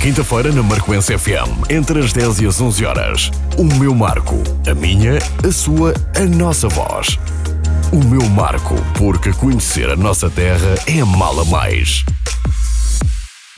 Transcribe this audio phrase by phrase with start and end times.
[0.00, 3.30] Quinta-feira na Marcoense FM, entre as 10 e as 11 horas.
[3.56, 7.18] O meu marco, a minha, a sua, a nossa voz.
[7.92, 12.04] O meu marco, porque conhecer a nossa terra é mala mais.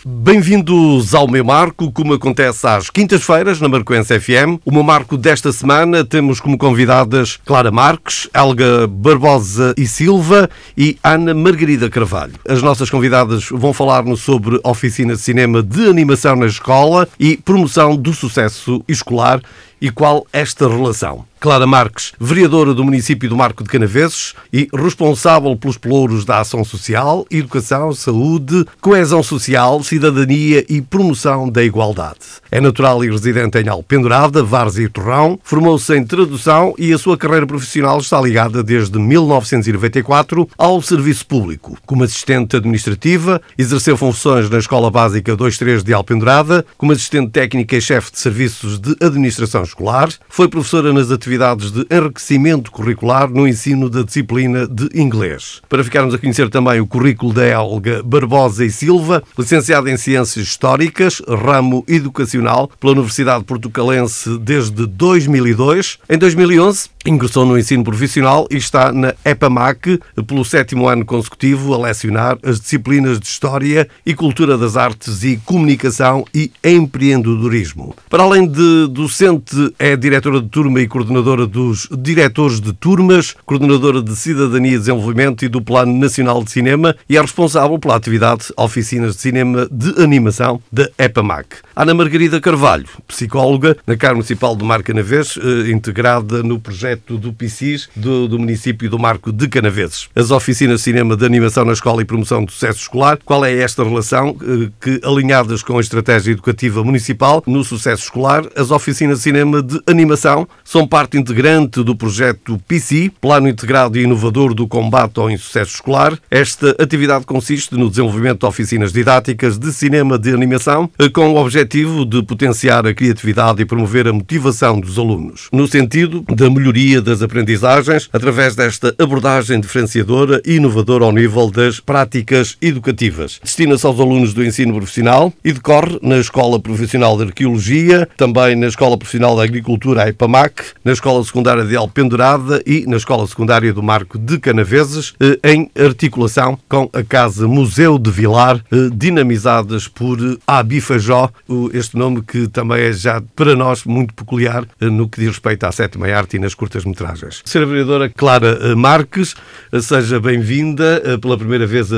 [0.07, 4.61] Bem-vindos ao meu marco, como acontece às quintas-feiras na Marcoense FM.
[4.63, 10.99] O meu marco desta semana temos como convidadas Clara Marques, Helga Barbosa e Silva e
[11.03, 12.35] Ana Margarida Carvalho.
[12.47, 17.97] As nossas convidadas vão falar-nos sobre oficina de cinema de animação na escola e promoção
[17.97, 19.41] do sucesso escolar
[19.81, 21.25] e qual esta relação.
[21.45, 26.65] Clara Marques, vereadora do município do Marco de Canaveses e responsável pelos pelouros da ação
[26.65, 32.21] social, educação, saúde, coesão social, cidadania e promoção da igualdade.
[32.51, 37.19] É natural e residente em Alpendurada, Várzea e Torrão, formou-se em tradução e a sua
[37.19, 41.77] carreira profissional está ligada desde 1994 ao serviço público.
[41.85, 47.83] Como assistente administrativa, exerceu funções na Escola Básica 23 de Alpendurada, como assistente técnica e
[47.83, 53.91] chefe de serviços de administração escolar, foi professora nas atividades de enriquecimento curricular no ensino
[53.91, 55.61] da disciplina de inglês.
[55.69, 60.47] Para ficarmos a conhecer também o currículo da Helga Barbosa e Silva, licenciada em Ciências
[60.47, 65.99] Históricas, ramo educacional pela Universidade Portucalense desde 2002.
[66.09, 71.79] Em 2011, ingressou no ensino profissional e está na EPAMAC pelo sétimo ano consecutivo a
[71.79, 77.95] lecionar as disciplinas de História e Cultura das Artes e Comunicação e Empreendedorismo.
[78.09, 84.03] Para além de docente, é diretora de turma e coordenadora dos diretores de turmas, coordenadora
[84.03, 88.53] de Cidadania e Desenvolvimento e do Plano Nacional de Cinema e é responsável pela atividade
[88.57, 91.57] Oficinas de Cinema de Animação da EPAMAC.
[91.77, 95.39] Ana Margarida Carvalho, psicóloga na Câmara Municipal de Marcanavês,
[95.73, 100.09] integrada no projeto do PICIS do, do município do Marco de Canaveses.
[100.15, 103.55] As oficinas de cinema de animação na escola e promoção do sucesso escolar, qual é
[103.57, 104.37] esta relação
[104.81, 109.81] que, alinhadas com a estratégia educativa municipal no sucesso escolar, as oficinas de cinema de
[109.87, 115.75] animação são parte integrante do projeto PC, Plano Integrado e Inovador do Combate ao Insucesso
[115.75, 116.19] Escolar.
[116.31, 122.05] Esta atividade consiste no desenvolvimento de oficinas didáticas de cinema de animação com o objetivo
[122.05, 127.23] de potenciar a criatividade e promover a motivação dos alunos, no sentido da melhoria das
[127.23, 133.41] aprendizagens através desta abordagem diferenciadora e inovadora ao nível das práticas educativas.
[133.43, 138.67] Destina-se aos alunos do ensino profissional e decorre na Escola Profissional de Arqueologia, também na
[138.67, 143.73] Escola Profissional de Agricultura, a EPAMAC, na Escola Secundária de Alpendurada e na Escola Secundária
[143.73, 148.61] do Marco de Canaveses, em articulação com a Casa Museu de Vilar,
[148.93, 151.31] dinamizadas por Abifajó,
[151.73, 155.73] este nome que também é já para nós muito peculiar no que diz respeito à
[155.73, 157.43] sétima arte e nas curtas-metragens.
[157.45, 159.35] Senhora Vereadora Clara Marques,
[159.81, 161.89] seja bem-vinda pela primeira vez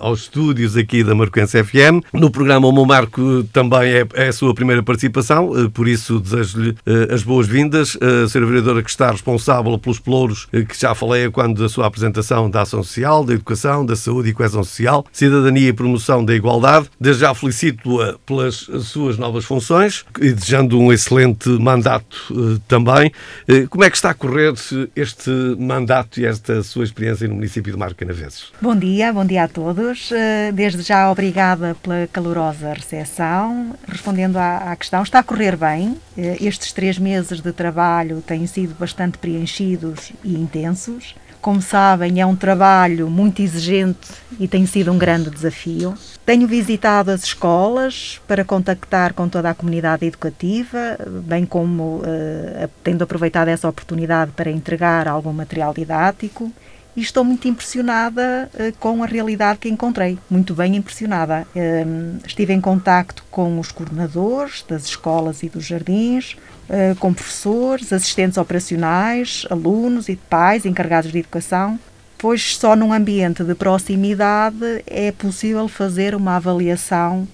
[0.00, 2.04] aos estúdios aqui da Marcoense FM.
[2.12, 6.76] No programa O Meu Marco também é, é a sua primeira participação, por isso desejo-lhe
[7.10, 7.96] as boas-vindas.
[7.96, 12.50] A Senhora Vereadora que está responsável pelos pelouros que já falei quando da sua apresentação
[12.50, 16.90] da ação social, da educação, da saúde e coesão social, cidadania e promoção da igualdade.
[17.00, 23.12] Desde já felicito-a pelas suas novas funções e desejando um excelente mandato também.
[23.70, 24.52] Como é que está a correr
[24.94, 28.52] este mandato e esta sua experiência no município de Marco Canaveses?
[28.60, 30.10] Bom dia, bom dia a todos.
[30.52, 33.74] Desde já obrigada pela calorosa recepção.
[33.88, 35.96] Respondendo à, à questão, está a correr bem.
[36.16, 41.14] Estes três meses de trabalho têm sido bastante preenchidos e intensos.
[41.40, 44.08] Como sabem, é um trabalho muito exigente
[44.40, 45.94] e tem sido um grande desafio.
[46.24, 50.96] Tenho visitado as escolas para contactar com toda a comunidade educativa,
[51.26, 56.50] bem como uh, tendo aproveitado essa oportunidade para entregar algum material didático.
[56.96, 61.46] E estou muito impressionada uh, com a realidade que encontrei, muito bem impressionada.
[61.54, 66.36] Uh, estive em contacto com os coordenadores das escolas e dos jardins,
[66.68, 71.80] uh, com professores, assistentes operacionais, alunos e pais encarregados de educação,
[72.16, 77.28] pois só num ambiente de proximidade é possível fazer uma avaliação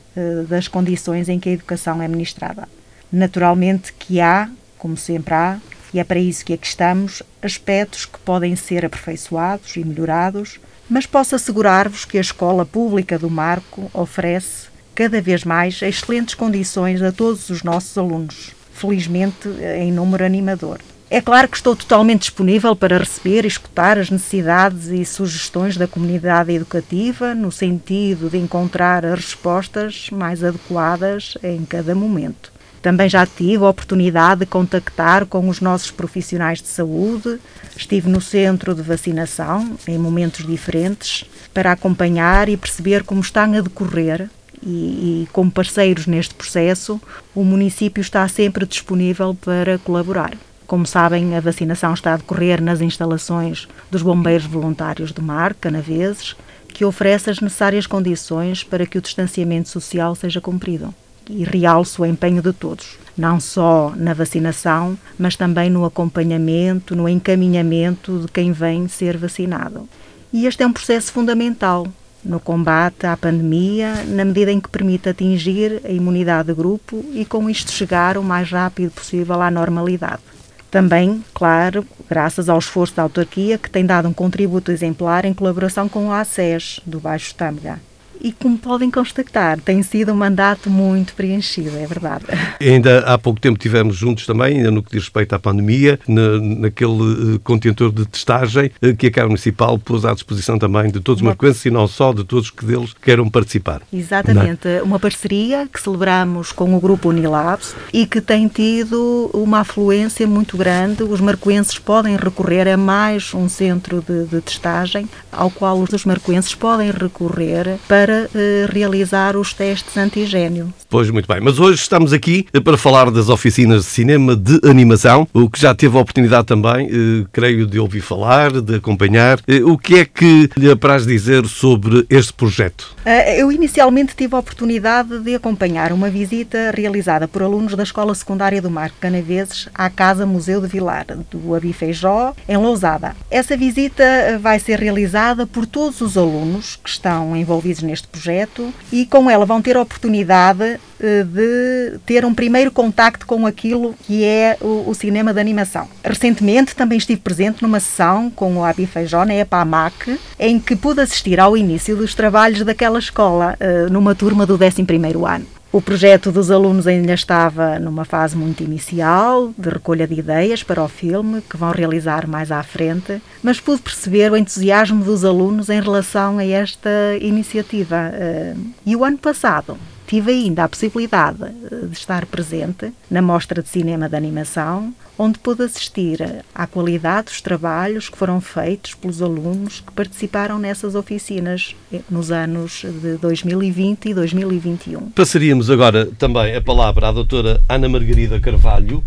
[0.49, 2.69] das condições em que a educação é ministrada.
[3.13, 5.59] Naturalmente que há, como sempre há,
[5.93, 11.07] e é para isso que aqui estamos, aspectos que podem ser aperfeiçoados e melhorados, mas
[11.07, 17.13] posso assegurar-vos que a Escola Pública do Marco oferece cada vez mais excelentes condições a
[17.13, 19.49] todos os nossos alunos, felizmente
[19.79, 20.81] em número animador.
[21.13, 25.89] É claro que estou totalmente disponível para receber e escutar as necessidades e sugestões da
[25.89, 32.53] comunidade educativa, no sentido de encontrar as respostas mais adequadas em cada momento.
[32.83, 37.39] Também já tive a oportunidade de contactar com os nossos profissionais de saúde.
[37.77, 43.61] Estive no centro de vacinação em momentos diferentes para acompanhar e perceber como estão a
[43.61, 44.31] decorrer
[44.63, 47.01] e, e como parceiros neste processo,
[47.35, 50.33] o município está sempre disponível para colaborar.
[50.67, 56.37] Como sabem, a vacinação está a decorrer nas instalações dos Bombeiros Voluntários do Mar, Canaveses,
[56.69, 60.95] que oferece as necessárias condições para que o distanciamento social seja cumprido.
[61.33, 67.09] E realço o empenho de todos, não só na vacinação, mas também no acompanhamento, no
[67.09, 69.89] encaminhamento de quem vem ser vacinado.
[70.33, 71.87] E este é um processo fundamental
[72.25, 77.25] no combate à pandemia, na medida em que permite atingir a imunidade de grupo e
[77.25, 80.21] com isto chegar o mais rápido possível à normalidade.
[80.69, 85.89] Também, claro, graças ao esforço da autarquia, que tem dado um contributo exemplar em colaboração
[85.89, 87.81] com a ACES, do Baixo Tâmega
[88.21, 92.25] e, como podem constatar, tem sido um mandato muito preenchido, é verdade.
[92.61, 96.39] Ainda há pouco tempo tivemos juntos também, ainda no que diz respeito à pandemia, na,
[96.39, 101.01] naquele uh, contentor de testagem uh, que a Câmara Municipal pôs à disposição também de
[101.01, 103.83] todos os marquenses e não só de todos que deles queiram participar.
[103.93, 104.83] Exatamente, é?
[104.83, 110.57] uma parceria que celebramos com o Grupo Unilabs e que tem tido uma afluência muito
[110.57, 111.03] grande.
[111.03, 116.55] Os marcoenses podem recorrer a mais um centro de, de testagem ao qual os marcoenses
[116.55, 120.73] podem recorrer para para uh, realizar os testes antigênio.
[120.91, 121.41] Pois, muito bem.
[121.41, 125.61] Mas hoje estamos aqui eh, para falar das oficinas de cinema de animação, o que
[125.61, 129.39] já teve a oportunidade também, uh, creio, de ouvir falar, de acompanhar.
[129.39, 132.99] Uh, o que é que lhe apraz dizer sobre este projeto?
[133.37, 138.61] eu inicialmente tive a oportunidade de acompanhar uma visita realizada por alunos da Escola Secundária
[138.61, 143.17] do Marco Canaveses à Casa Museu de Vilar, do Abifeijó, em Lousada.
[143.31, 149.07] Essa visita vai ser realizada por todos os alunos que estão envolvidos neste projeto e
[149.07, 154.23] com ela vão ter a oportunidade eh, de ter um primeiro contacto com aquilo que
[154.23, 155.89] é o, o, cinema de animação.
[156.05, 161.01] Recentemente também estive presente numa sessão com o Abi Feijó na EPAMAC, em que pude
[161.01, 165.47] assistir ao início dos trabalhos daquela escola, eh, numa turma do 11º ano.
[165.73, 170.83] O projeto dos alunos ainda estava numa fase muito inicial, de recolha de ideias para
[170.83, 175.69] o filme, que vão realizar mais à frente, mas pude perceber o entusiasmo dos alunos
[175.69, 176.91] em relação a esta
[177.21, 178.11] iniciativa.
[178.13, 178.55] Eh,
[178.85, 179.79] e o ano passado
[180.11, 185.39] tive ainda a possibilidade eh, de estar presente na Mostra de Cinema de Animação, onde
[185.39, 191.77] pude assistir à qualidade dos trabalhos que foram feitos pelos alunos que participaram nessas oficinas
[191.93, 195.11] eh, nos anos de 2020 e 2021.
[195.11, 199.05] Passaríamos agora também a palavra à doutora Ana Margarida Carvalho,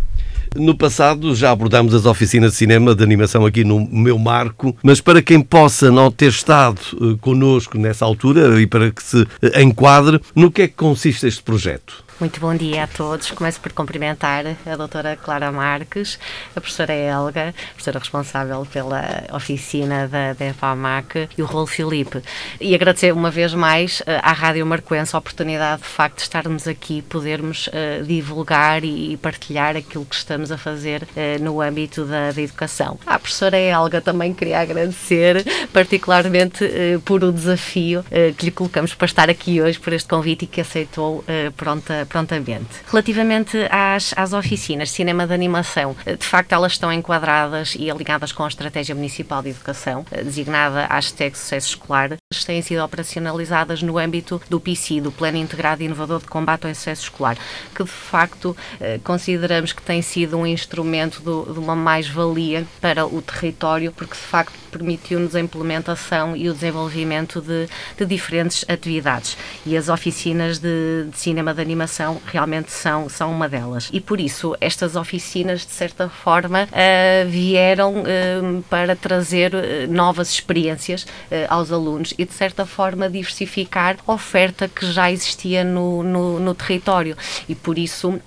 [0.56, 5.02] no passado já abordámos as oficinas de cinema de animação aqui no meu marco, mas
[5.02, 9.62] para quem possa não ter estado uh, connosco nessa altura e para que se eh,
[9.62, 12.03] enquadre, no que é que consiste este projeto?
[12.20, 13.32] Muito bom dia a todos.
[13.32, 16.20] Começo por cumprimentar a doutora Clara Marques,
[16.56, 22.22] a professora Helga, professora responsável pela oficina da, da EPAMAC, e o Rolo Filipe.
[22.62, 26.68] E agradecer uma vez mais uh, à Rádio Marcoense a oportunidade, de facto, de estarmos
[26.68, 32.32] aqui, podermos uh, divulgar e partilhar aquilo que estamos a fazer uh, no âmbito da,
[32.32, 33.00] da, educação.
[33.08, 35.44] À professora Helga também queria agradecer,
[35.74, 36.64] particularmente
[37.04, 38.06] por o desafio
[38.38, 41.24] que lhe colocamos para estar aqui hoje, por este convite e que aceitou
[41.56, 42.68] pronta prontamente.
[42.88, 47.90] Relativamente às, às oficinas de cinema de animação, eh, de facto elas estão enquadradas e
[47.90, 53.84] alinhadas com a Estratégia Municipal de Educação, eh, designada hashtag Sucesso Escolar, têm sido operacionalizadas
[53.84, 57.38] no âmbito do PICI, do Plano Integrado Inovador de Combate ao Excesso Escolar,
[57.76, 63.06] que de facto eh, consideramos que tem sido um instrumento do, de uma mais-valia para
[63.06, 69.38] o território, porque de facto permitiu-nos a implementação e o desenvolvimento de, de diferentes atividades.
[69.66, 73.90] E as oficinas de, de cinema de animação realmente são, são uma delas.
[73.92, 80.30] E por isso, estas oficinas, de certa forma, uh, vieram uh, para trazer uh, novas
[80.30, 81.06] experiências
[81.50, 86.56] aos alunos e, de certa forma, diversificar a oferta que já existia no, no, no
[86.56, 87.16] território.
[87.48, 88.20] E por isso,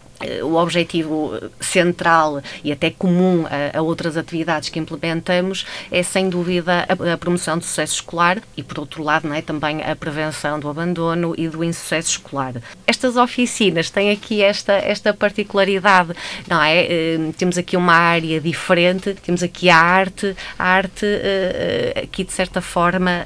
[0.42, 6.86] o objetivo central e até comum a, a, outras atividades que implementamos é, sem dúvida,
[6.88, 10.58] a, a, promoção do sucesso escolar e, por outro lado, não é, também a prevenção
[10.58, 12.54] do abandono e do insucesso escolar.
[12.86, 16.12] Estas oficinas têm aqui esta, esta particularidade,
[16.48, 16.84] não é?
[16.84, 22.32] Eh, temos aqui uma área diferente, temos aqui a arte, a arte eh, aqui, de
[22.32, 23.24] certa forma,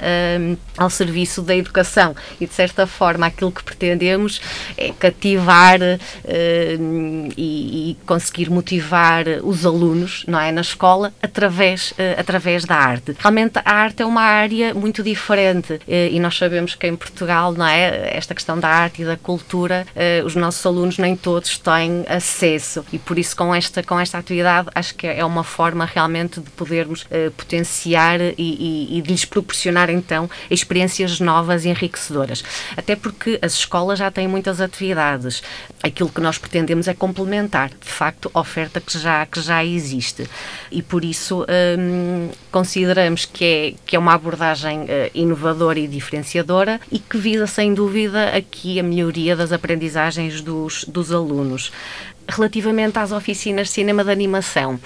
[0.76, 4.40] ao serviço da educação e, de certa forma, aquilo que pretendemos
[4.76, 5.78] é cativar
[7.37, 13.14] e, e, conseguir motivar os alunos, não é, na escola através através da arte.
[13.18, 17.66] Realmente a arte é uma área muito diferente e nós sabemos que em Portugal, não
[17.66, 19.87] é, esta questão da arte e da cultura,
[20.25, 24.68] os nossos alunos nem todos têm acesso e por isso com esta com esta atividade
[24.75, 27.06] acho que é uma forma realmente de podermos
[27.37, 32.42] potenciar e, e, e de lhes proporcionar então experiências novas e enriquecedoras.
[32.76, 35.42] Até porque as escolas já têm muitas atividades.
[35.82, 40.28] Aquilo que nós pretendemos é complementar, de facto, a oferta que já, que já existe.
[40.70, 41.46] E por isso
[41.78, 47.46] hum, consideramos que é, que é uma abordagem uh, inovadora e diferenciadora e que visa,
[47.46, 51.72] sem dúvida, aqui a melhoria das aprendizagens dos, dos alunos.
[52.28, 54.78] Relativamente às oficinas de cinema de animação,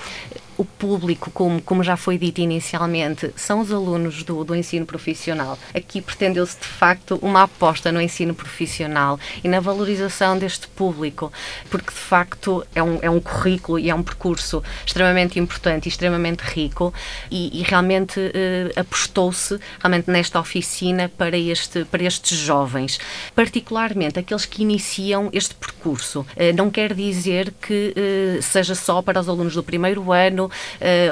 [0.56, 5.58] o público, como, como já foi dito inicialmente, são os alunos do, do ensino profissional.
[5.74, 11.32] Aqui pretendeu-se, de facto, uma aposta no ensino profissional e na valorização deste público,
[11.70, 15.88] porque, de facto, é um, é um currículo e é um percurso extremamente importante e
[15.88, 16.92] extremamente rico
[17.30, 22.98] e, e realmente eh, apostou-se realmente nesta oficina para, este, para estes jovens,
[23.34, 26.26] particularmente aqueles que iniciam este percurso.
[26.36, 30.50] Eh, não quer dizer que eh, seja só para os alunos do primeiro ano ano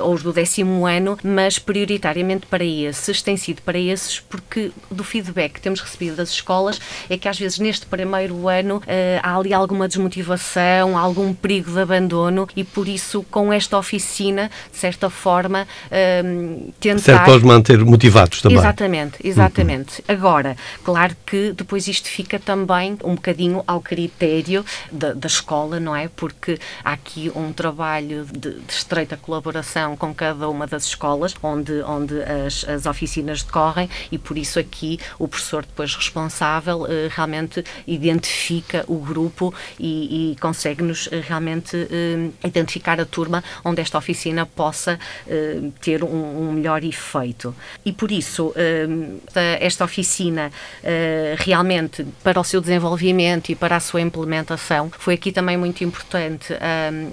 [0.03, 4.71] uh, ou os do décimo ano, mas prioritariamente para esses, tem sido para esses, porque
[4.91, 8.83] do feedback que temos recebido das escolas é que às vezes neste primeiro ano uh,
[9.23, 14.79] há ali alguma desmotivação, algum perigo de abandono e por isso com esta oficina, de
[14.79, 16.99] certa forma, uh, tentar...
[17.03, 18.59] Certo, para os manter motivados também.
[18.59, 19.99] Exatamente, exatamente.
[20.01, 20.15] Uhum.
[20.15, 25.95] Agora, claro que depois isto fica também um bocadinho ao critério da, da escola, não
[25.95, 26.09] é?
[26.09, 31.81] Porque há aqui um trabalho de, de estreita colaboração com cada uma das escolas onde,
[31.83, 37.65] onde as, as oficinas decorrem e por isso aqui o professor depois responsável eh, realmente
[37.87, 44.45] identifica o grupo e, e consegue-nos eh, realmente eh, identificar a turma onde esta oficina
[44.45, 44.99] possa
[45.81, 46.09] ter um,
[46.49, 47.55] um, melhor efeito.
[47.85, 48.53] E por isso
[49.35, 50.51] esta oficina
[51.39, 56.55] realmente para o seu desenvolvimento e para a sua implementação foi aqui também muito importante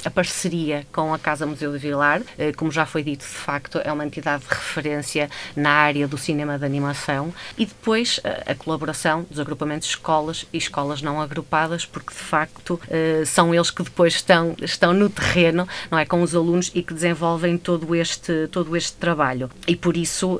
[0.04, 3.26] a parceria com a Casa Museu de Vila Vilar, eh, como já foi dito, de
[3.26, 8.44] facto, é uma entidade de referência na área do cinema de animação e depois eh,
[8.46, 13.54] a colaboração dos agrupamentos de escolas e escolas não agrupadas, porque de facto eh, são
[13.54, 17.58] eles que depois estão, estão no terreno, não é, com os alunos e que desenvolvem
[17.58, 19.50] todo este, todo este trabalho.
[19.68, 20.40] E por isso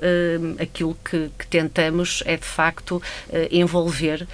[0.60, 3.02] aquilo que, que tentamos é de facto
[3.52, 4.28] envolver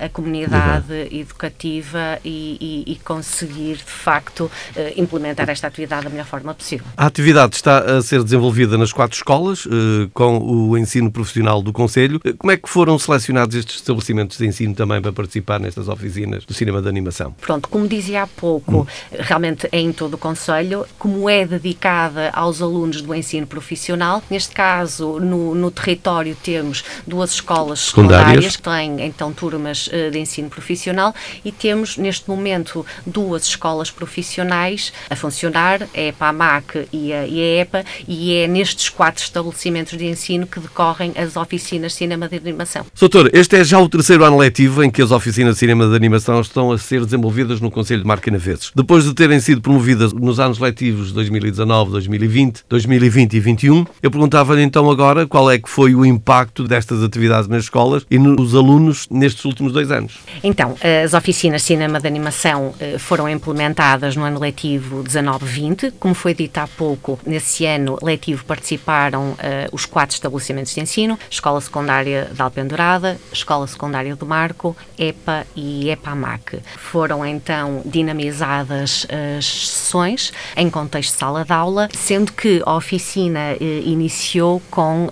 [0.00, 1.20] a comunidade uhum.
[1.20, 4.50] educativa e, e, e, conseguir de facto
[4.96, 6.86] implementar esta atividade da melhor forma forma possível.
[6.96, 11.72] A atividade está a ser desenvolvida nas quatro escolas, eh, com o ensino profissional do
[11.72, 12.20] Conselho.
[12.24, 16.44] Eh, como é que foram selecionados estes estabelecimentos de ensino também para participar nestas oficinas
[16.44, 17.34] do cinema de animação?
[17.40, 18.86] Pronto, como dizia há pouco, hum.
[19.18, 24.54] realmente é em todo o Conselho, como é dedicada aos alunos do ensino profissional, neste
[24.54, 28.56] caso no, no território temos duas escolas secundárias.
[28.56, 31.14] que têm então turmas eh, de ensino profissional
[31.44, 37.26] e temos neste momento duas escolas profissionais a funcionar, é para a AMAC e a,
[37.26, 41.98] e a EPA, e é nestes quatro estabelecimentos de ensino que decorrem as oficinas de
[41.98, 42.84] cinema de animação.
[42.98, 45.94] Doutor, este é já o terceiro ano letivo em que as oficinas de cinema de
[45.94, 48.72] animação estão a ser desenvolvidas no Conselho de Marca Naveses.
[48.74, 54.62] Depois de terem sido promovidas nos anos letivos 2019, 2020, 2020 e 2021, eu perguntava-lhe
[54.62, 59.08] então agora qual é que foi o impacto destas atividades nas escolas e nos alunos
[59.10, 60.18] nestes últimos dois anos.
[60.42, 66.14] Então, as oficinas de cinema de animação eh, foram implementadas no ano letivo 19-20, como
[66.14, 69.36] foi dito há pouco, nesse ano letivo participaram uh,
[69.70, 75.88] os quatro estabelecimentos de ensino, Escola Secundária de Alpendurada, Escola Secundária do Marco, EPA e
[75.90, 76.60] EPAMAC.
[76.76, 79.06] Foram então dinamizadas
[79.38, 85.06] as sessões em contexto de sala de aula, sendo que a oficina uh, iniciou com
[85.06, 85.10] uh,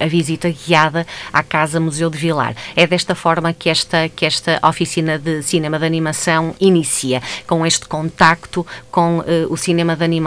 [0.00, 2.56] a visita guiada à Casa Museu de Vilar.
[2.74, 7.86] É desta forma que esta, que esta oficina de cinema de animação inicia, com este
[7.86, 10.23] contacto com o cinema de animação.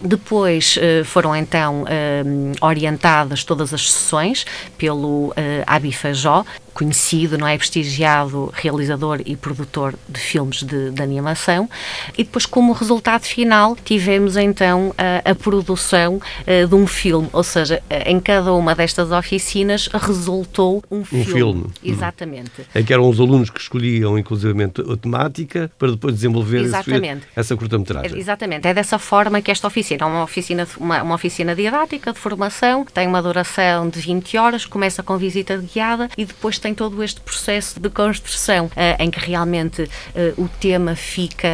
[0.00, 2.22] Depois eh, foram então eh,
[2.60, 4.44] orientadas todas as sessões
[4.76, 6.44] pelo eh, Abi Fajó,
[6.78, 7.58] conhecido, não é?
[7.58, 11.68] Prestigiado realizador e produtor de filmes de, de animação.
[12.16, 17.82] E depois, como resultado final, tivemos então a, a produção de um filme, ou seja,
[18.06, 21.24] em cada uma destas oficinas resultou um filme.
[21.24, 21.66] Um filme.
[21.82, 22.52] Exatamente.
[22.74, 27.26] É que eram os alunos que escolhiam, inclusivamente, a temática para depois desenvolver Exatamente.
[27.34, 28.18] essa curta-metragem.
[28.18, 28.66] Exatamente.
[28.66, 32.84] É dessa forma que esta oficina é uma oficina, uma, uma oficina didática de formação,
[32.84, 37.02] tem uma duração de 20 horas, começa com visita guiada e depois tem tem todo
[37.02, 39.88] este processo de construção em que realmente
[40.36, 41.48] o tema fica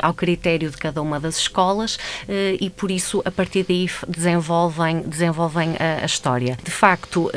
[0.00, 1.98] ao critério de cada uma das escolas
[2.60, 6.56] e por isso a partir daí desenvolvem, desenvolvem a, a história.
[6.62, 7.30] De facto,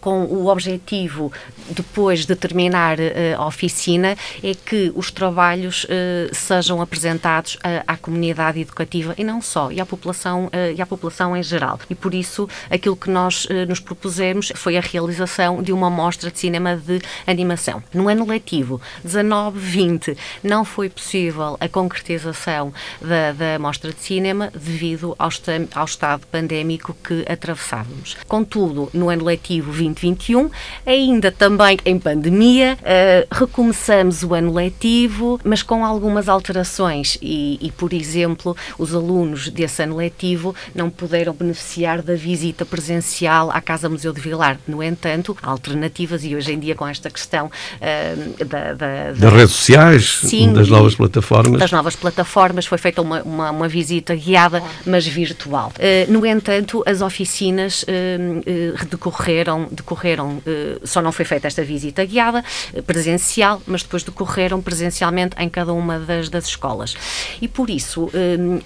[0.00, 1.32] com o objetivo
[1.70, 2.98] depois de terminar
[3.36, 5.84] a oficina é que os trabalhos
[6.32, 11.42] sejam apresentados à comunidade educativa e não só, e à população, e à população em
[11.42, 11.80] geral.
[11.90, 16.38] E por isso aquilo que nós nos propusemos foi a realização de uma mostra de
[16.44, 17.82] cinema de animação.
[17.94, 25.16] No ano letivo 19-20 não foi possível a concretização da, da mostra de cinema devido
[25.18, 25.30] ao,
[25.74, 28.18] ao estado pandémico que atravessávamos.
[28.28, 30.50] Contudo, no ano letivo 2021,
[30.84, 37.72] ainda também em pandemia, uh, recomeçamos o ano letivo, mas com algumas alterações e, e,
[37.72, 43.88] por exemplo, os alunos desse ano letivo não puderam beneficiar da visita presencial à Casa
[43.88, 44.58] Museu de Vilar.
[44.66, 49.52] No entanto, alternativas e hoje em dia com esta questão uh, da, da, das redes
[49.52, 51.60] sociais, sim, das novas plataformas.
[51.60, 55.72] Das novas plataformas, foi feita uma, uma, uma visita guiada, mas virtual.
[55.76, 60.42] Uh, no entanto, as oficinas uh, decorreram, decorreram
[60.82, 62.44] só não foi feita esta visita guiada,
[62.86, 66.94] presencial, mas depois decorreram presencialmente em cada uma das, das escolas.
[67.40, 68.10] E por isso,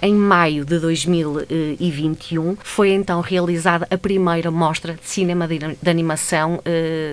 [0.01, 6.61] em maio de 2021, foi então realizada a primeira mostra de cinema de, de animação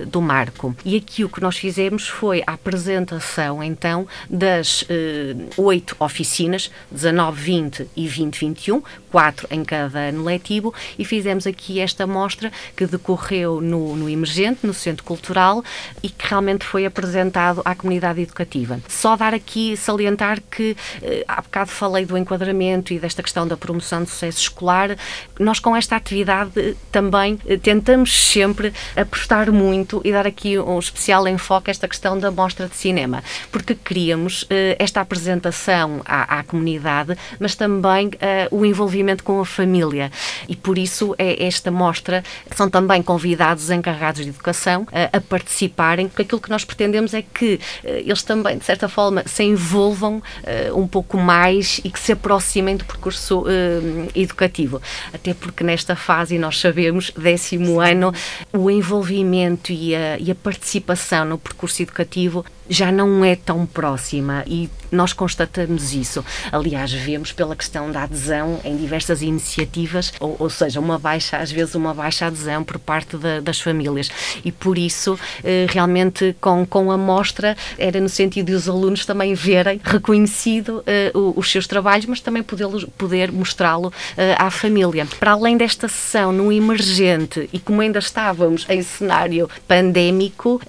[0.07, 0.75] do Marco.
[0.85, 4.85] E aqui o que nós fizemos foi a apresentação, então, das
[5.57, 11.79] oito oficinas, 19, 20 e 20, 21, quatro em cada ano letivo, e fizemos aqui
[11.79, 15.63] esta mostra que decorreu no, no Emergente, no Centro Cultural,
[16.03, 18.79] e que realmente foi apresentado à comunidade educativa.
[18.87, 23.57] Só dar aqui, salientar que eh, há bocado falei do enquadramento e desta questão da
[23.57, 24.95] promoção de sucesso escolar,
[25.39, 30.79] nós com esta atividade eh, também eh, tentamos sempre apostar muito e dar aqui um
[30.79, 34.45] especial enfoque a esta questão da mostra de cinema, porque queríamos
[34.77, 38.11] esta apresentação à, à comunidade, mas também
[38.51, 40.11] o envolvimento com a família.
[40.47, 42.23] E por isso é esta mostra,
[42.55, 47.13] são também convidados os encarregados de educação a, a participarem, porque aquilo que nós pretendemos
[47.13, 50.21] é que eh, eles também, de certa forma, se envolvam
[50.75, 53.45] um pouco mais e que se aproximem do percurso
[54.15, 54.81] educativo.
[55.13, 58.13] Até porque nesta fase, nós sabemos, décimo ano,
[58.53, 64.43] o envolvimento e a, e a participação no percurso educativo já não é tão próxima
[64.47, 66.23] e nós constatamos isso.
[66.51, 71.51] Aliás, vemos pela questão da adesão em diversas iniciativas, ou, ou seja, uma baixa, às
[71.51, 74.09] vezes uma baixa adesão por parte de, das famílias.
[74.43, 79.05] E por isso, eh, realmente, com, com a mostra, era no sentido de os alunos
[79.05, 85.05] também verem reconhecido eh, os seus trabalhos, mas também poder, poder mostrá-lo eh, à família.
[85.19, 90.61] Para além desta sessão no emergente, e como ainda estávamos em cenário pandémico,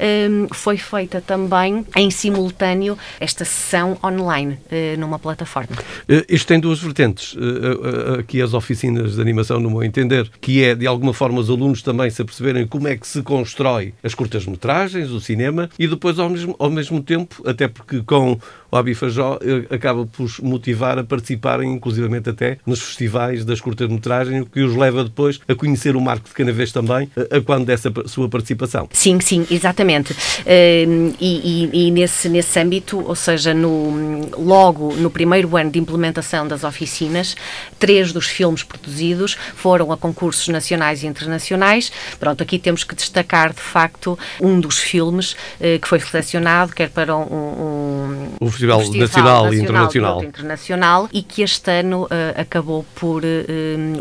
[0.52, 5.76] foi feita também em simultâneo esta sessão online eh, numa plataforma.
[6.08, 7.36] Eh, isto tem duas vertentes.
[7.36, 11.50] Eh, aqui as oficinas de animação, no meu entender, que é de alguma forma os
[11.50, 16.18] alunos também se aperceberem como é que se constrói as curtas-metragens, o cinema, e depois
[16.18, 18.38] ao mesmo, ao mesmo tempo, até porque com
[18.70, 19.38] o Abifajó
[19.70, 25.04] acaba por motivar a participarem, inclusivamente até, nos festivais das curtas-metragens, o que os leva
[25.04, 28.88] depois a conhecer o Marco de Canavês também, a quando dessa sua participação.
[28.92, 30.14] Sim, sim, exatamente.
[30.46, 36.46] E, e, e nesse, nesse âmbito, ou seja, no, logo no primeiro ano de implementação
[36.46, 37.36] das oficinas,
[37.78, 41.90] três dos filmes produzidos foram a concursos nacionais e internacionais.
[42.18, 46.90] Pronto, aqui temos que destacar, de facto, um dos filmes eh, que foi selecionado, quer
[46.90, 50.24] para um, um Festival, Festival Nacional, Nacional e Internacional.
[50.24, 53.26] internacional e que este ano uh, acabou por uh,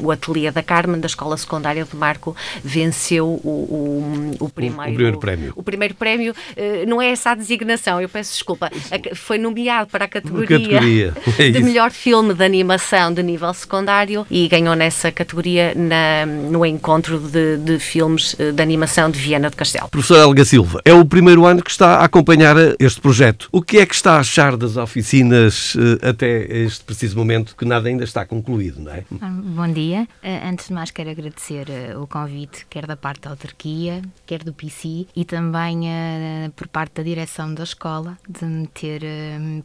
[0.01, 4.95] o Ateliê da Carmen, da Escola Secundária de Marco, venceu o, o, o primeiro, o
[4.95, 5.53] primeiro prémio.
[5.55, 8.71] O primeiro prémio uh, não é essa a designação eu peço desculpa,
[9.15, 11.13] foi nomeado para a categoria, categoria.
[11.37, 16.65] É de melhor filme de animação de nível secundário e ganhou nessa categoria na, no
[16.65, 19.89] encontro de, de, filmes de animação de Viana do Castelo.
[19.89, 23.49] Professor Helga Silva, é o primeiro ano que está a acompanhar este projeto.
[23.51, 27.65] O que é que está a achar das oficinas eh, até este preciso momento que
[27.65, 29.03] nada ainda está concluído, não é?
[29.19, 30.07] Ah, bom dia.
[30.21, 31.67] Eh, antes de mais quero agradecer
[31.99, 35.81] o convite, quer da parte da autarquia, quer do PC e também
[36.55, 39.01] por parte da direção da escola de me ter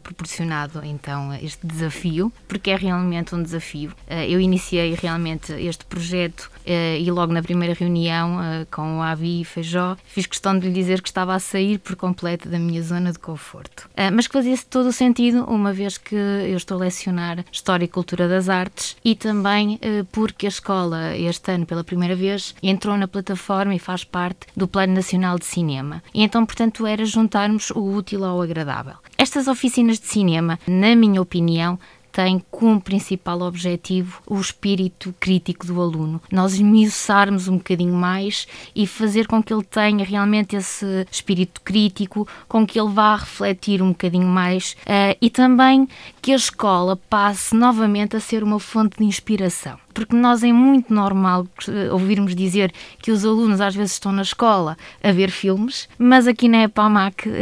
[0.01, 3.91] proporcionado então este desafio, porque é realmente um desafio.
[4.27, 8.39] Eu iniciei realmente este projeto e logo na primeira reunião
[8.71, 11.95] com o Avi e Feijó fiz questão de lhe dizer que estava a sair por
[11.95, 16.15] completo da minha zona de conforto, mas que fazia todo o sentido, uma vez que
[16.15, 21.15] eu estou a lecionar História e Cultura das Artes e também uh, porque a escola,
[21.15, 25.45] este ano, pela primeira vez, entrou na plataforma e faz parte do Plano Nacional de
[25.45, 26.01] Cinema.
[26.11, 28.95] E então, portanto, era juntarmos o útil ao agradável.
[29.15, 31.77] Estas oficinas de cinema, na minha opinião,
[32.13, 36.21] tem como principal objetivo o espírito crítico do aluno.
[36.31, 42.27] Nós esmiuçarmos um bocadinho mais e fazer com que ele tenha realmente esse espírito crítico,
[42.47, 45.87] com que ele vá refletir um bocadinho mais uh, e também
[46.21, 50.93] que a escola passe novamente a ser uma fonte de inspiração porque nós é muito
[50.93, 51.47] normal
[51.91, 56.47] ouvirmos dizer que os alunos às vezes estão na escola a ver filmes, mas aqui
[56.47, 57.33] na EPAMAC uh,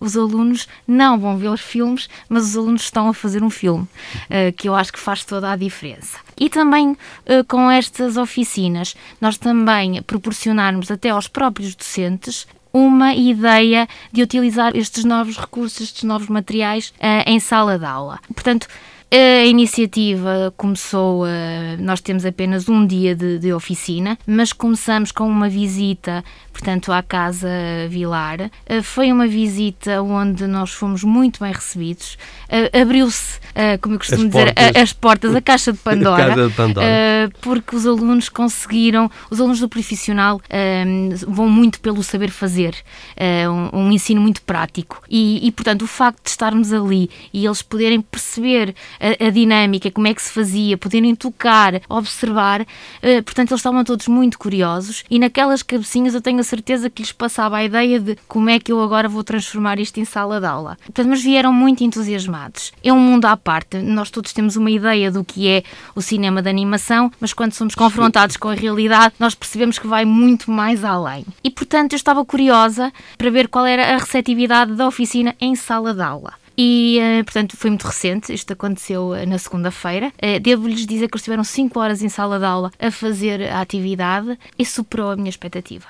[0.00, 3.84] os alunos não vão ver os filmes, mas os alunos estão a fazer um filme,
[3.84, 6.18] uh, que eu acho que faz toda a diferença.
[6.38, 6.96] E também uh,
[7.46, 15.04] com estas oficinas, nós também proporcionarmos até aos próprios docentes uma ideia de utilizar estes
[15.04, 16.92] novos recursos, estes novos materiais
[17.26, 18.20] em sala de aula.
[18.32, 18.68] Portanto,
[19.10, 21.24] a iniciativa começou,
[21.78, 26.22] nós temos apenas um dia de, de, oficina, mas começamos com uma visita,
[26.58, 27.48] portanto, à Casa
[27.88, 28.50] Vilar.
[28.66, 32.18] Eh, foi uma visita onde nós fomos muito bem recebidos.
[32.48, 36.48] Eh, abriu-se, eh, como eu costumo as dizer, portas, as portas, a caixa de Pandora,
[36.48, 36.86] de Pandora.
[37.40, 40.40] porque os alunos conseguiram, os alunos do profissional
[41.26, 42.74] vão muito pelo saber fazer,
[43.72, 45.02] um, ensino muito prático.
[45.08, 49.90] E, e, portanto, o facto de estarmos ali e eles poderem perceber a, a, dinâmica,
[49.90, 52.66] como é que se fazia, poderem tocar, observar.
[53.24, 57.12] Portanto, eles estavam todos muito curiosos e naquelas cabecinhas eu tenho a certeza que lhes
[57.12, 60.46] passava a ideia de como é que eu agora vou transformar isto em sala de
[60.46, 60.76] aula.
[60.84, 62.72] Portanto, mas vieram muito entusiasmados.
[62.82, 63.78] É um mundo à parte.
[63.78, 65.62] Nós todos temos uma ideia do que é
[65.94, 70.04] o cinema de animação, mas quando somos confrontados com a realidade, nós percebemos que vai
[70.04, 71.24] muito mais além.
[71.44, 75.92] E, portanto, eu estava curiosa para ver qual era a receptividade da oficina em sala
[75.92, 76.32] de aula.
[76.60, 80.12] E, uh, portanto, foi muito recente, isto aconteceu uh, na segunda-feira.
[80.16, 83.60] Uh, Devo-lhes dizer que eles estiveram 5 horas em sala de aula a fazer a
[83.60, 85.86] atividade e superou a minha expectativa.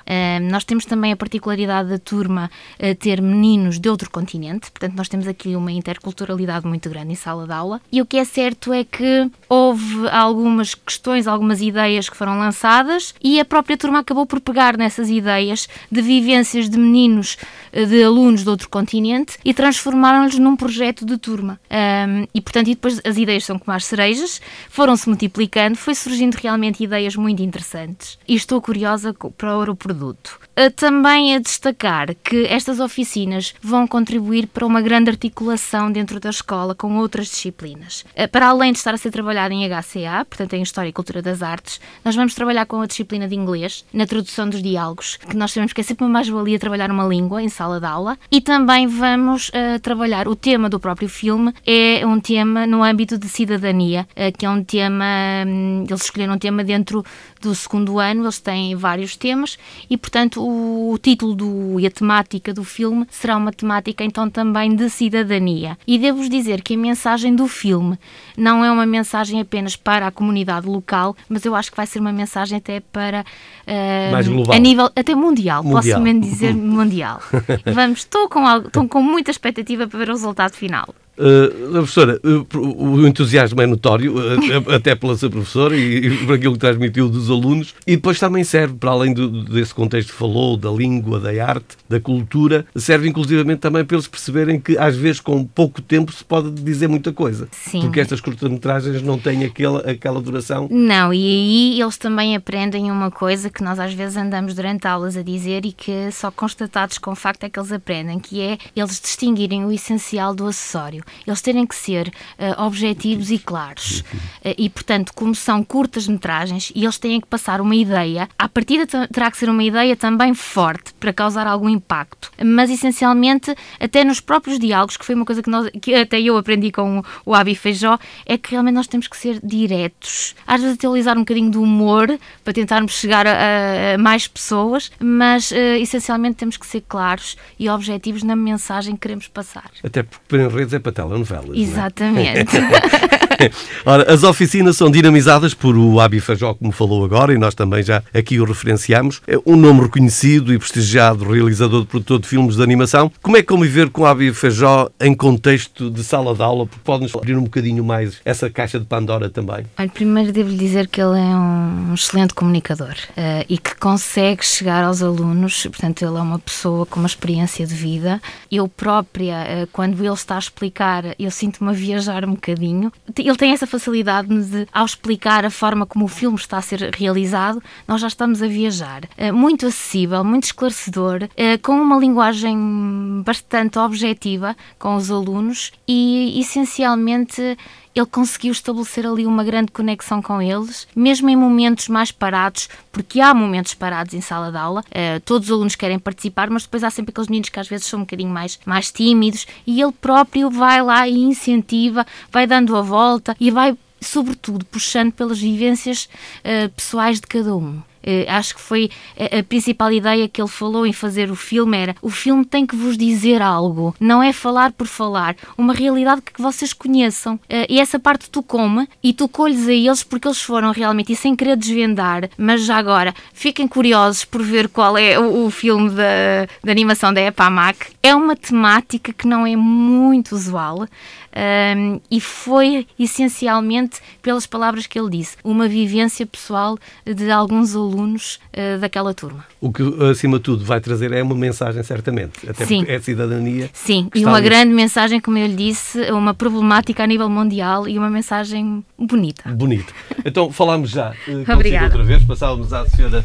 [0.51, 2.51] nós temos também a particularidade da turma
[2.99, 7.45] ter meninos de outro continente, portanto, nós temos aqui uma interculturalidade muito grande em sala
[7.45, 7.81] de aula.
[7.91, 13.15] E o que é certo é que houve algumas questões, algumas ideias que foram lançadas
[13.23, 17.37] e a própria turma acabou por pegar nessas ideias de vivências de meninos,
[17.73, 21.59] de alunos de outro continente e transformaram-lhes num projeto de turma.
[21.71, 26.35] Um, e, portanto, e depois as ideias são como as cerejas, foram-se multiplicando, foi surgindo
[26.35, 28.19] realmente ideias muito interessantes.
[28.27, 30.37] E estou curiosa para o produto.
[30.51, 36.29] Uh, também a destacar que estas oficinas vão contribuir para uma grande articulação dentro da
[36.29, 38.03] escola com outras disciplinas.
[38.17, 41.21] Uh, para além de estar a ser trabalhado em HCA, portanto em História e Cultura
[41.21, 45.37] das Artes, nós vamos trabalhar com a disciplina de inglês, na tradução dos diálogos, que
[45.37, 48.41] nós sabemos que é sempre uma mais-valia trabalhar uma língua em sala de aula, e
[48.41, 53.29] também vamos uh, trabalhar o tema do próprio filme é um tema no âmbito de
[53.29, 55.05] cidadania, eh, que é um tema,
[55.45, 57.05] hum, eles escolheram um tema dentro
[57.39, 62.51] do segundo ano, eles têm vários temas e, portanto, o, título do, e a temática
[62.51, 65.77] do filme será uma temática então também de cidadania.
[65.85, 67.99] E devo-vos dizer que a mensagem do filme
[68.35, 71.99] não é uma mensagem apenas para a comunidade local, mas eu acho que vai ser
[71.99, 74.55] uma mensagem até para uh, Mais global.
[74.55, 75.83] a nível até mundial, mundial.
[75.83, 77.21] posso mesmo dizer mundial.
[77.71, 80.95] Vamos, estou com, algo, estou com muita expectativa para ver o resultado resultado final.
[81.19, 86.35] Uh, professora, uh, o entusiasmo é notório, uh, até pela sua professora e, e por
[86.35, 90.17] aquilo que transmitiu dos alunos, e depois também serve, para além do, desse contexto que
[90.17, 94.95] falou, da língua, da arte, da cultura, serve inclusivamente também para eles perceberem que às
[94.95, 97.49] vezes com pouco tempo se pode dizer muita coisa.
[97.51, 97.81] Sim.
[97.81, 100.69] Porque estas curtas-metragens não têm aquela, aquela duração.
[100.71, 105.17] Não, e aí eles também aprendem uma coisa que nós às vezes andamos durante aulas
[105.17, 108.57] a dizer e que só constatados com o facto é que eles aprendem, que é
[108.73, 114.01] eles distinguirem o essencial do acessório eles terem que ser uh, objetivos e claros.
[114.43, 118.47] Uh, e, portanto, como são curtas metragens e eles têm que passar uma ideia, à
[118.47, 122.31] partida terá que ser uma ideia também forte para causar algum impacto.
[122.43, 126.37] Mas, essencialmente, até nos próprios diálogos, que foi uma coisa que, nós, que até eu
[126.37, 130.35] aprendi com o Abi Feijó, é que realmente nós temos que ser diretos.
[130.45, 135.51] Às vezes até um bocadinho de humor para tentarmos chegar a, a mais pessoas, mas
[135.51, 139.69] uh, essencialmente temos que ser claros e objetivos na mensagem que queremos passar.
[139.83, 141.57] Até porque para redes é para telenovelas.
[141.57, 142.57] Exatamente.
[143.85, 147.83] Ora, as oficinas são dinamizadas por o Abi Feijó, como falou agora, e nós também
[147.83, 149.21] já aqui o referenciamos.
[149.27, 153.11] É um nome reconhecido e prestigiado realizador de produtor de filmes de animação.
[153.21, 156.65] Como é conviver com o Abi Feijó em contexto de sala de aula?
[156.65, 159.65] Porque pode-nos abrir um bocadinho mais essa caixa de Pandora também.
[159.77, 164.83] Olha, primeiro devo-lhe dizer que ele é um excelente comunicador uh, e que consegue chegar
[164.83, 168.21] aos alunos, portanto, ele é uma pessoa com uma experiência de vida.
[168.51, 172.91] Eu própria, uh, quando ele está a explicar, eu sinto-me a viajar um bocadinho.
[173.35, 177.61] Tem essa facilidade de, ao explicar a forma como o filme está a ser realizado,
[177.87, 179.03] nós já estamos a viajar.
[179.17, 181.29] Uh, muito acessível, muito esclarecedor,
[181.61, 187.57] com uma linguagem bastante objetiva com os alunos e, essencialmente,
[187.95, 193.19] ele conseguiu estabelecer ali uma grande conexão com eles, mesmo em momentos mais parados, porque
[193.19, 196.83] há momentos parados em sala de aula, uh, todos os alunos querem participar, mas depois
[196.83, 199.91] há sempre aqueles meninos que às vezes são um bocadinho mais, mais tímidos e ele
[199.91, 206.07] próprio vai lá e incentiva, vai dando a volta e vai sobretudo puxando pelas vivências
[206.39, 207.81] uh, pessoais de cada um.
[208.03, 211.77] Uh, acho que foi a, a, principal ideia que ele falou em fazer o filme
[211.77, 216.21] era o filme tem que vos dizer algo, não é falar por falar, uma realidade
[216.21, 217.35] que vocês conheçam.
[217.35, 221.11] Uh, e essa parte tu come e tu colhes a eles porque eles foram realmente,
[221.11, 225.51] e sem querer desvendar, mas já agora, fiquem curiosos por ver qual é o, o
[225.51, 227.87] filme da, da animação da EPAMAC.
[228.01, 230.87] É uma temática que não é muito usual
[231.35, 238.39] um, e foi essencialmente pelas palavras que ele disse, uma vivência pessoal de alguns alunos
[238.53, 239.45] uh, daquela turma.
[239.61, 242.79] O que, acima de tudo, vai trazer é uma mensagem, certamente, até Sim.
[242.79, 243.69] porque é cidadania.
[243.73, 244.45] Sim, e uma ali.
[244.45, 249.49] grande mensagem, como eu lhe disse, uma problemática a nível mundial e uma mensagem bonita.
[249.49, 249.93] Bonita.
[250.25, 251.13] Então, falamos já.
[251.27, 251.85] Uh, Obrigada.
[251.85, 253.23] outra vez, passávamos à senhora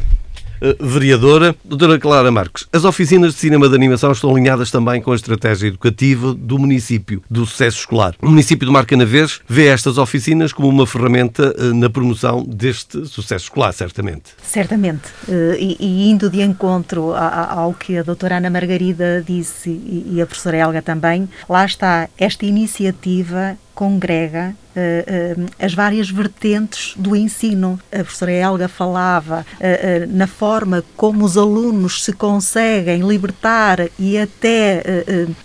[0.79, 1.55] vereadora.
[1.63, 5.67] Doutora Clara Marques, as oficinas de cinema de animação estão alinhadas também com a estratégia
[5.67, 8.15] educativa do município do sucesso escolar.
[8.21, 13.45] O município de Marcanavês vê estas oficinas como uma ferramenta eh, na promoção deste sucesso
[13.45, 14.31] escolar, certamente.
[14.41, 15.03] Certamente.
[15.27, 20.25] Eh, e, e indo de encontro ao que a doutora Ana Margarida disse e a
[20.25, 27.79] professora Helga também, lá está esta iniciativa congrega uh, uh, as várias vertentes do ensino.
[27.91, 34.81] A professora Helga falava uh, na forma como os alunos se conseguem libertar e até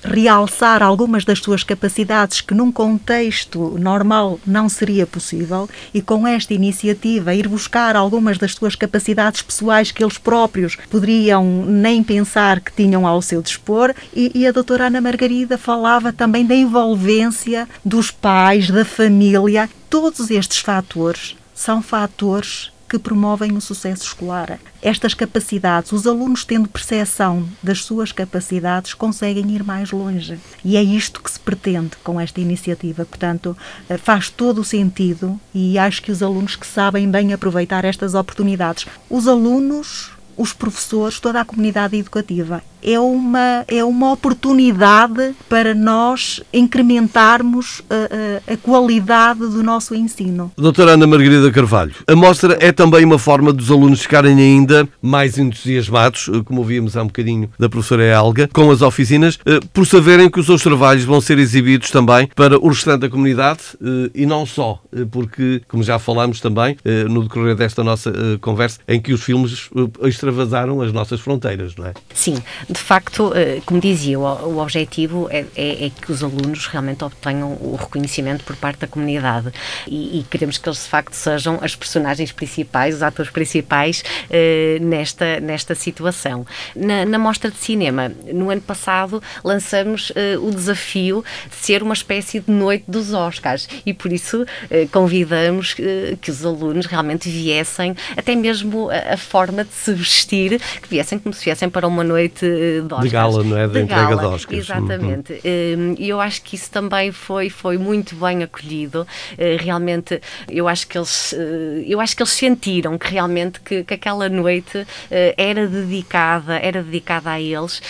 [0.05, 6.55] realçar algumas das suas capacidades que num contexto normal não seria possível e com esta
[6.55, 12.73] iniciativa ir buscar algumas das suas capacidades pessoais que eles próprios poderiam nem pensar que
[12.73, 18.11] tinham ao seu dispor e, e a doutora Ana Margarida falava também da envolvência dos
[18.21, 19.69] pais, da família.
[19.89, 24.59] Todos estes fatores são fatores que promovem o sucesso escolar.
[24.83, 30.39] Estas capacidades, os alunos tendo percepção das suas capacidades, conseguem ir mais longe.
[30.65, 33.05] E é isto que se pretende com esta iniciativa.
[33.05, 33.57] Portanto,
[33.89, 38.15] eh, faz todo o sentido e acho que os alunos que sabem bem aproveitar estas
[38.15, 38.87] oportunidades.
[39.09, 42.63] Os alunos os professores, toda a comunidade educativa.
[42.83, 50.53] É uma, é uma oportunidade para nós incrementarmos a, a, a qualidade do nosso ensino.
[50.57, 55.39] Doutora Ana Margarida Carvalho, a mostra é também uma forma dos alunos ficarem ainda mais
[55.39, 59.87] entusiasmados, eh, como ouvimos há um bocadinho da professora Elga, com as oficinas, eh, por
[59.87, 64.11] saberem que os seus trabalhos vão ser exibidos também para o restante da comunidade eh,
[64.15, 66.77] e não só, porque, como já falamos também
[67.09, 69.71] no decorrer desta nossa conversa, em que os filmes
[70.03, 71.95] extravasaram as nossas fronteiras, não é?
[72.15, 72.37] Sim,
[72.71, 77.59] de facto, eh, como dizia, o, objetivo é, é, é, que os alunos realmente obtenham
[77.61, 79.53] o reconhecimento por parte da comunidade
[79.89, 84.79] e, e, queremos que eles de facto sejam as personagens principais, os atores principais eh,
[84.81, 86.47] nesta, nesta situação.
[86.77, 91.95] Na, na, Mostra de Cinema, no ano passado, lançamos eh, o desafio de ser uma
[91.95, 97.29] espécie de noite dos Oscars e por isso eh, convidamos eh, que os alunos realmente
[97.29, 101.89] viessem, até mesmo a, a forma de se vestir, que viessem como se viessem para
[101.89, 103.03] uma noite de Oscars.
[103.03, 103.69] De gala, não é?
[103.69, 104.59] Da entrega gala, de Oscars.
[104.59, 105.33] Exatamente.
[105.33, 105.95] Uhum.
[105.99, 109.07] E eu acho que isso também foi, foi muito bem acolhido.
[109.39, 113.83] Eh, realmente, eu acho que eles, eh, eu acho que eles sentiram que realmente que,
[113.85, 117.81] que aquela noite eh, era dedicada, era dedicada a eles.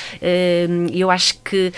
[0.93, 1.73] Eu acho que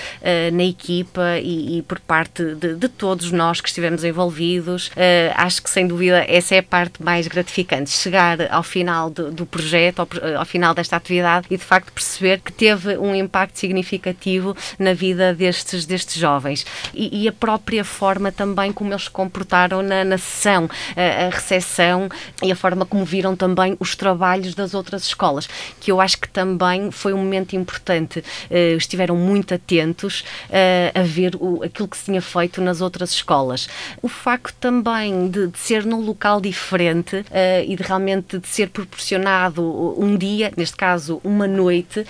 [0.53, 4.91] na equipa e, e por parte de, de, todos nós que estivemos envolvidos,
[5.35, 7.91] acho que sem dúvida essa é a parte mais gratificante.
[7.91, 12.41] Chegar ao final do, do projeto, ao, ao final desta atividade e de facto perceber
[12.41, 16.67] que teve teve um impacto significativo na vida destes, destes jovens.
[16.93, 21.31] E, e a própria forma também como eles se comportaram na, na sessão, a, a
[21.31, 22.09] recepção
[22.43, 25.49] e a forma como viram também os trabalhos das outras escolas,
[25.81, 28.21] que eu acho que também foi um momento importante.
[28.51, 33.11] Uh, estiveram muito atentos uh, a ver o, aquilo que se tinha feito nas outras
[33.11, 33.69] escolas.
[34.01, 37.25] O facto também de, de ser num local diferente uh,
[37.67, 39.63] e de realmente de ser proporcionado
[39.99, 42.07] um dia, neste caso uma noite,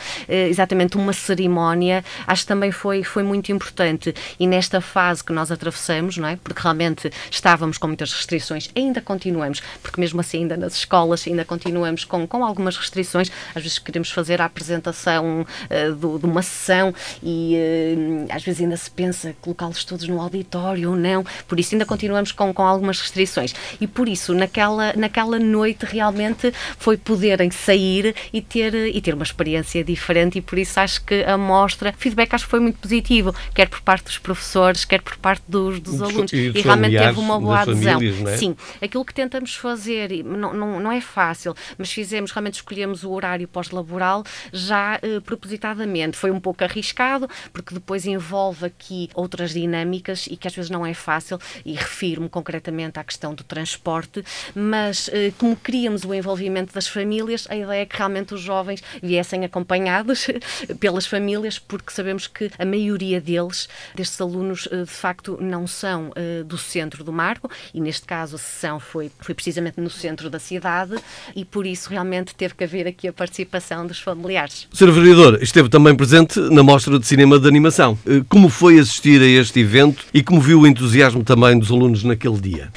[0.62, 4.14] exatamente uma cerimónia, acho que também foi, foi muito importante.
[4.38, 6.36] E nesta fase que nós atravessamos, não é?
[6.36, 11.44] Porque realmente estávamos com muitas restrições, ainda continuamos, porque mesmo assim ainda nas escolas ainda
[11.44, 16.42] continuamos com, com algumas restrições, às vezes queremos fazer a apresentação uh, do, de uma
[16.42, 21.58] sessão e uh, às vezes ainda se pensa colocá-los todos no auditório ou não, por
[21.58, 26.96] isso ainda continuamos com, com algumas restrições e por isso naquela, naquela noite realmente foi
[26.96, 31.38] poderem sair e ter, e ter uma experiência diferente e por isso acho que a
[31.38, 35.42] mostra, feedback acho que foi muito positivo, quer por parte dos professores, quer por parte
[35.48, 37.94] dos, dos alunos e, e realmente teve uma boa adesão.
[37.94, 38.36] Famílias, é?
[38.36, 43.10] Sim, aquilo que tentamos fazer, não, não, não é fácil, mas fizemos, realmente escolhemos o
[43.12, 46.18] horário pós-laboral já eh, propositadamente.
[46.18, 50.84] Foi um pouco arriscado, porque depois envolve aqui outras dinâmicas e que às vezes não
[50.84, 54.22] é fácil, e refiro-me concretamente à questão do transporte,
[54.54, 58.82] mas eh, como queríamos o envolvimento das famílias, a ideia é que realmente os jovens
[59.02, 60.26] viessem acompanhados
[60.80, 66.12] pelas famílias, porque sabemos que a maioria deles, destes alunos, eh, de facto, não são
[66.14, 70.28] eh, do centro do Marco, e neste caso a sessão foi, foi precisamente no centro
[70.30, 70.96] da cidade,
[71.34, 74.68] e por isso realmente teve que haver aqui a participação dos familiares.
[74.72, 74.90] Sr.
[74.90, 77.98] Vereador, esteve também presente na Mostra de Cinema de Animação.
[78.06, 82.04] Eh, como foi assistir a este evento e como viu o entusiasmo também dos alunos
[82.04, 82.70] naquele dia?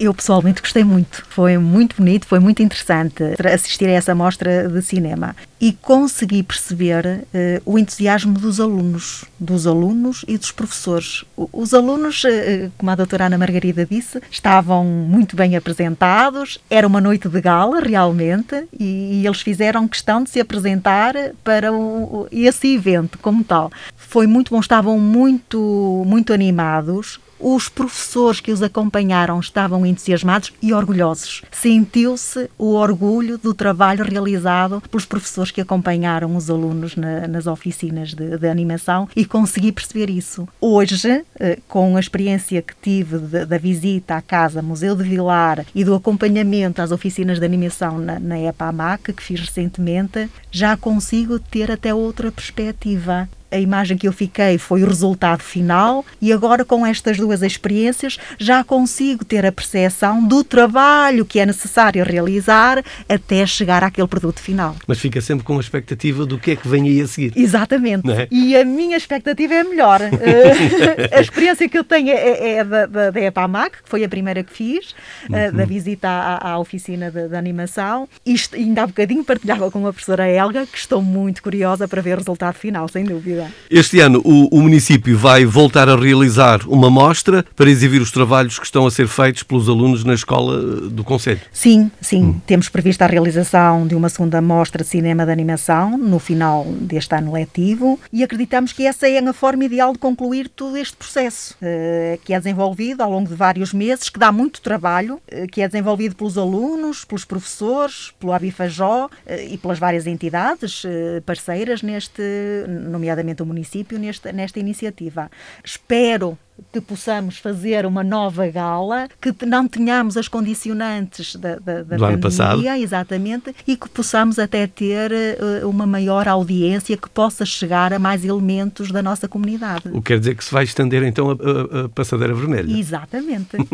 [0.00, 1.24] Eu pessoalmente gostei muito.
[1.28, 6.95] Foi muito bonito, foi muito interessante assistir a essa mostra de cinema e consegui perceber
[7.04, 11.24] uh, o entusiasmo dos alunos, dos alunos e dos professores.
[11.36, 17.00] Os alunos, uh, como a doutora Ana Margarida disse, estavam muito bem apresentados, era uma
[17.00, 22.74] noite de gala realmente e, e eles fizeram questão de se apresentar para o, esse
[22.74, 23.70] evento como tal.
[23.96, 30.72] Foi muito bom, estavam muito, muito animados, os professores que os acompanharam estavam entusiasmados e
[30.72, 31.42] orgulhosos.
[31.50, 38.14] Sentiu-se o orgulho do trabalho realizado pelos professores que acompanharam os alunos na, nas oficinas
[38.14, 40.48] de, de, animação e consegui perceber isso.
[40.60, 45.64] Hoje, eh, com a experiência que tive de, da visita à Casa Museu de Vilar
[45.74, 51.38] e do acompanhamento às oficinas de animação na, na EPAMAC, que fiz recentemente, já consigo
[51.38, 56.64] ter até outra perspectiva a imagem que eu fiquei foi o resultado final e agora
[56.64, 62.82] com estas duas experiências já consigo ter a percepção do trabalho que é necessário realizar
[63.08, 64.76] até chegar àquele produto final.
[64.86, 67.32] Mas fica sempre com a expectativa do que é que vem aí a seguir.
[67.36, 68.10] Exatamente.
[68.10, 68.28] É?
[68.30, 70.00] E a minha expectativa é melhor.
[70.26, 74.08] Eh, a experiência que eu tenho é, é da, da, da EPAMAC, que foi a
[74.08, 74.94] primeira que fiz,
[75.32, 75.56] eh, uhum.
[75.56, 78.08] da visita à, à oficina de, de, animação.
[78.24, 82.14] Isto ainda há bocadinho partilhava com a professora Helga, que estou muito curiosa para ver
[82.14, 83.35] o resultado final, sem dúvida.
[83.70, 88.58] Este ano o, o, município vai voltar a realizar uma mostra para exibir os trabalhos
[88.58, 91.40] que estão a ser feitos pelos alunos na escola eh, do Conselho.
[91.52, 92.24] Sim, sim.
[92.24, 92.40] Hum.
[92.46, 97.14] Temos previsto a realização de uma segunda mostra de cinema de animação no final deste
[97.14, 101.54] ano letivo e acreditamos que essa é a forma ideal de concluir todo este processo,
[101.54, 105.60] uh, que é desenvolvido ao longo de vários meses, que dá muito trabalho, uh, que
[105.60, 109.08] é desenvolvido pelos alunos, pelos professores, pelo Abifajó
[109.50, 110.82] e pelas várias entidades
[111.24, 112.22] parceiras neste,
[112.68, 115.30] nomeadamente o município nesta, nesta iniciativa.
[115.64, 116.38] Espero
[116.72, 122.18] que possamos fazer uma nova gala, que não tenhamos as condicionantes da, da, da pandemia,
[122.18, 122.66] passado.
[122.66, 128.24] exatamente, e que possamos até ter uh, uma maior audiência que possa chegar a mais
[128.24, 129.88] elementos da nossa comunidade.
[129.88, 132.78] O que quer dizer que se vai estender então a, a, a passadeira vermelha.
[132.78, 133.56] Exatamente.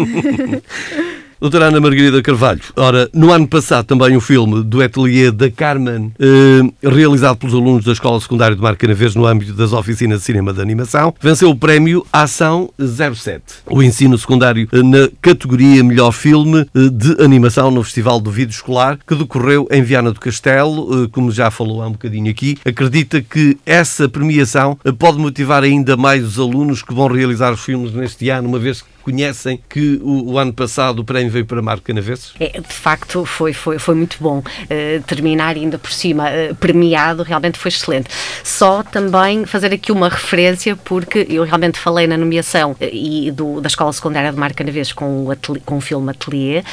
[1.42, 6.12] Doutora Ana Margarida Carvalho, ora, no ano passado também o filme do Atelier da Carmen,
[6.20, 10.52] eh, realizado pelos alunos da Escola Secundária de Marcanavês no âmbito das oficinas de cinema
[10.52, 13.42] de animação, venceu o prémio Ação 07.
[13.66, 18.98] O ensino secundário na categoria Melhor Filme eh, de Animação no Festival do Vídeo Escolar,
[19.06, 23.20] que decorreu em Viana do Castelo, eh, como já falou há um bocadinho aqui, acredita
[23.20, 27.92] que essa premiação eh, pode motivar ainda mais os alunos que vão realizar os filmes
[27.92, 31.60] neste ano, uma vez que conhecem que o, o ano passado o prémio veio para
[31.60, 32.32] Marco Canaveses?
[32.38, 34.38] É, de facto, foi, foi, foi muito bom.
[34.38, 38.08] Uh, terminar ainda por cima uh, premiado realmente foi excelente.
[38.42, 43.60] Só também fazer aqui uma referência, porque eu realmente falei na nomeação uh, e do,
[43.60, 46.64] da Escola Secundária de Marco Canaveses com o, com o filme Atelier,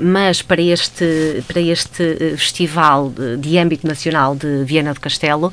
[0.00, 5.52] mas para este, para este festival de, de âmbito nacional de Viena do Castelo,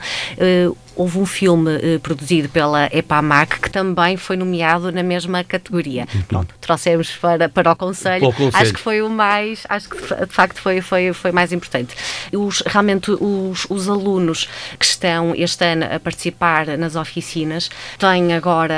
[0.96, 6.08] houve um filme uh, produzido pela EPAMAC que também foi nomeado na mesma categoria.
[6.14, 6.22] Uhum.
[6.24, 8.28] Pronto, trouxemos para, para o Conselho.
[8.28, 8.52] o Conselho.
[8.54, 11.96] Acho que foi o mais, acho que de facto foi, foi, foi mais importante.
[12.32, 18.74] Os, realmente os, os alunos que estão este ano a participar nas oficinas têm agora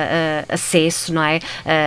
[0.49, 1.41] uh, acesso, não é, uh,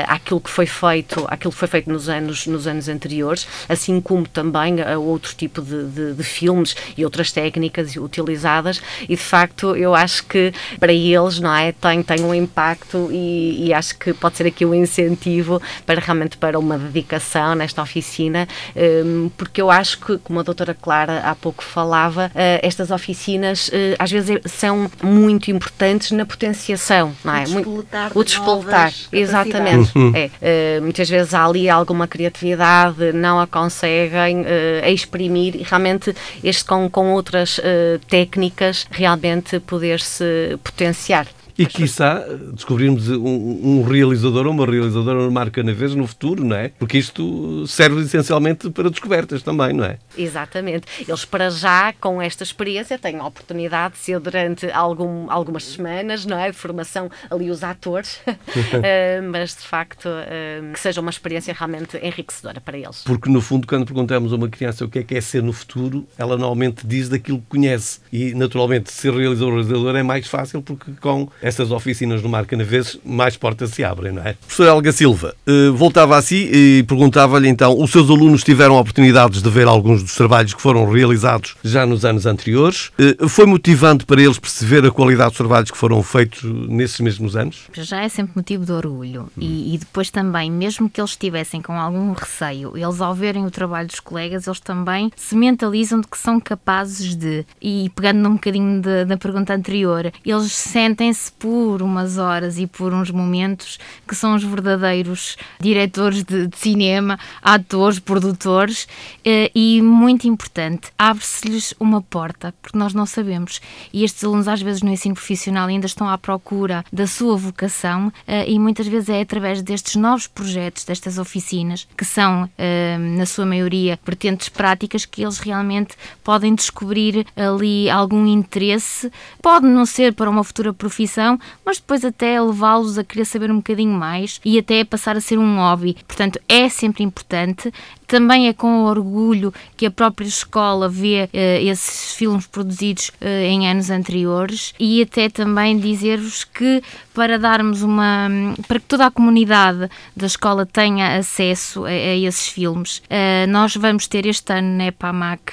[0.09, 4.27] àquilo que foi feito, àquilo que foi feito nos anos, nos anos anteriores, assim como
[4.27, 9.77] também a outro tipo de, de, de filmes e outras técnicas utilizadas e de facto
[9.77, 13.97] eu acho acho que para eles, não é, tem, tem um impacto e, e acho
[13.99, 19.61] que pode ser aqui um incentivo para realmente para uma dedicação nesta oficina, um, porque
[19.61, 24.11] eu acho que, como a doutora Clara há pouco falava, uh, estas oficinas uh, às
[24.11, 27.43] vezes são muito importantes na potenciação, não é?
[27.43, 29.97] O despoltar, o despoltar exatamente.
[29.97, 30.13] Uhum.
[30.15, 34.45] É, uh, muitas vezes há ali alguma criatividade, não a conseguem
[34.93, 37.61] exprimir e realmente este com, com outras
[38.09, 41.27] técnicas realmente poder se potenciar.
[41.59, 46.45] E quiçá descobrirmos um, um, realizador ou uma realizadora no Marca na vez no futuro,
[46.45, 46.69] não é?
[46.79, 49.99] Porque isto serve essencialmente para descobertas também, não é?
[50.17, 50.87] Exatamente.
[51.07, 56.25] Eles para já, com esta experiência, têm a oportunidade de ser durante algum, algumas semanas,
[56.25, 56.53] não é?
[56.53, 62.61] Formação ali os atores, uh, mas de facto uh, que seja uma experiência realmente enriquecedora
[62.61, 63.03] para eles.
[63.03, 65.53] Porque no fundo, quando perguntamos a uma criança o que é que é ser no
[65.53, 67.99] futuro, ela normalmente diz daquilo que conhece.
[68.13, 72.47] E naturalmente, ser realizador ou realizador é mais fácil porque com essas oficinas no Mar
[72.47, 74.35] Canaveses, mais portas se abrem, não é?
[74.35, 79.43] Professor Helga Silva, eh, voltava a si e perguntava-lhe então, os seus alunos tiveram oportunidades
[79.43, 82.91] de ver alguns dos trabalhos que foram realizados já nos anos anteriores.
[82.99, 87.35] Eh, foi motivante para eles perceber a qualidade dos trabalhos que foram feitos nesses mesmos
[87.35, 87.63] anos?
[87.73, 89.23] Já é sempre motivo de orgulho.
[89.37, 89.41] Hum.
[89.41, 93.51] E, e depois também, mesmo que eles estivessem com algum receio, eles ao verem o
[93.51, 97.45] trabalho dos colegas, eles também se mentalizam de que são capazes de.
[97.61, 103.11] E pegando num bocadinho da pergunta anterior, eles sentem-se por umas horas e por uns
[103.11, 108.89] momentos que são os verdadeiros diretores de, de cinema, atores, produtores
[109.25, 113.61] eh, e, muito importante, abre-se-lhes uma porta, porque nós não sabemos.
[113.93, 118.13] E estes alunos, às vezes, no ensino profissional ainda estão à procura da sua vocação
[118.27, 123.27] eh, e muitas vezes é através destes novos projetos, destas oficinas, que são, eh, na
[123.27, 129.11] sua maioria, vertentes práticas, que eles realmente podem descobrir ali algum interesse.
[129.43, 131.28] Pode não ser para uma futura profissão
[131.67, 135.39] mas depois até levá-los a querer saber um bocadinho mais e até passar a ser
[135.39, 135.97] um hobby.
[136.07, 137.73] Portanto, é sempre importante
[138.09, 143.69] também é com orgulho que a própria escola vê uh, esses filmes produzidos uh, em
[143.69, 146.83] anos anteriores e até também dizer-vos que
[147.15, 148.29] para darmos uma
[148.67, 153.77] para que toda a comunidade da escola tenha acesso a, a esses filmes, uh, nós
[153.77, 155.53] vamos ter este ano na EPAMAC,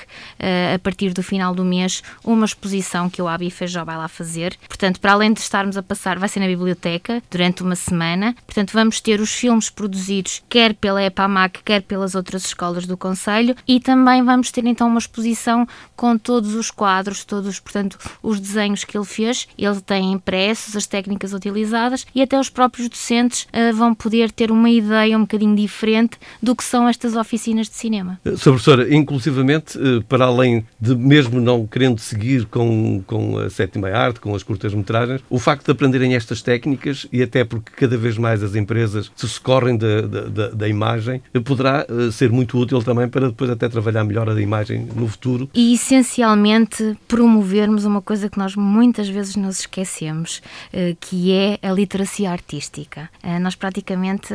[0.74, 4.56] a partir do final do mês, uma exposição que o Abi Feijó vai lá fazer.
[4.68, 8.34] Portanto, para além de estarmos a passar, vai ser na biblioteca durante uma semana.
[8.46, 13.56] Portanto, vamos ter os filmes produzidos quer pela EPAMAC, quer pelas outras escolas do Conselho
[13.68, 18.84] e também vamos ter então uma exposição com todos os quadros, todos, portanto, os desenhos
[18.84, 19.48] que ele fez.
[19.58, 24.52] Ele tem impressos, as técnicas utilizadas e até os próprios docentes uh, vão poder ter
[24.52, 28.20] uma ideia um bocadinho diferente do que são estas oficinas de cinema.
[28.26, 28.52] Eh, Sra.
[28.52, 34.20] Professora, inclusivamente, uh, para além de mesmo não querendo seguir com, com a sétima arte,
[34.20, 38.42] com as curtas-metragens, o facto de aprenderem estas técnicas e até porque cada vez mais
[38.44, 43.50] as empresas se socorrem da, da, da imagem, poderá ser muito útil também para depois
[43.50, 45.50] até trabalhar melhor a imagem no futuro.
[45.54, 50.42] E essencialmente promovermos uma coisa que nós muitas vezes nos esquecemos,
[50.74, 53.10] uh, que é a literacia artística.
[53.24, 54.34] Uh, nós praticamente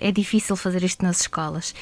[0.00, 1.74] é difícil fazer isto nas escolas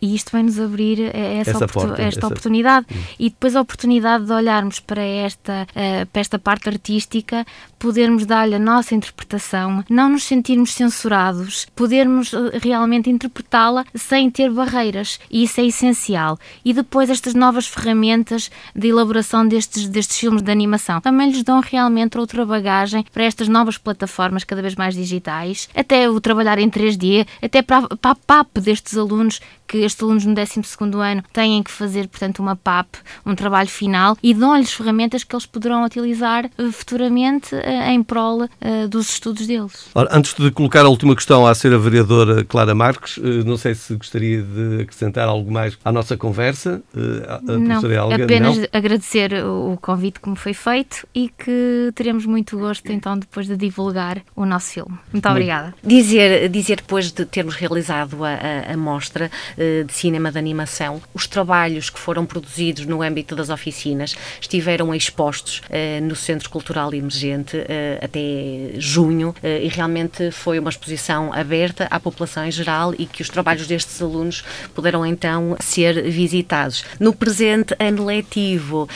[0.00, 2.26] e isto vai nos abrir essa, essa porta, esta essa...
[2.26, 2.98] oportunidade hum.
[3.18, 5.66] e depois a oportunidade de olharmos para esta,
[6.12, 7.44] para esta parte artística,
[7.78, 15.09] podermos dar-lhe a nossa interpretação, não nos sentirmos censurados, podermos realmente interpretá-la sem ter barreiras
[15.10, 16.38] atores e isso é essencial.
[16.64, 21.60] E depois estas novas ferramentas de elaboração destes, destes filmes de animação também lhes dão
[21.60, 26.68] realmente outra bagagem para estas novas plataformas cada vez mais digitais, até o trabalhar em
[26.68, 29.40] 3D, até para, para a PAP destes alunos
[29.70, 30.60] que estes alunos no 12
[31.00, 35.46] ano têm que fazer, portanto, uma PAP, um trabalho final, e dão-lhes ferramentas que eles
[35.46, 39.86] poderão utilizar uh, futuramente uh, em prol uh, dos estudos deles.
[39.94, 43.94] Ora, antes de colocar a última questão à senhora vereadora Clara Marques, não sei se
[43.94, 46.82] gostaria de acrescentar algo mais à nossa conversa,
[47.28, 48.66] a não, Helga, apenas não?
[48.72, 53.56] agradecer o convite que me foi feito e que teremos muito gosto, então, depois de
[53.56, 54.98] divulgar o nosso filme.
[55.12, 55.74] Muito obrigada.
[55.84, 61.02] Dizer, dizer depois de termos realizado a, a, a mostra, eh, de cinema de animação.
[61.12, 66.92] Os trabalhos que foram produzidos no âmbito das oficinas estiveram expostos eh, no Centro Cultural
[66.94, 73.06] Emergente eh, até junho e realmente foi uma exposição aberta à população em geral e
[73.06, 74.44] que os trabalhos destes alunos
[74.74, 76.84] puderam então ser visitados.
[76.98, 78.88] No presente ano letivo,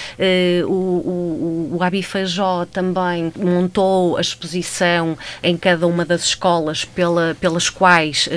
[0.67, 7.69] o, o, o Abifajó também montou a exposição em cada uma das escolas pela, pelas
[7.69, 8.29] quais